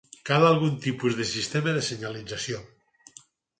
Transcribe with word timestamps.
Cal 0.27 0.45
algun 0.45 0.73
tipus 0.85 1.19
de 1.19 1.27
sistema 1.35 1.75
de 1.77 1.85
senyalització. 1.91 2.65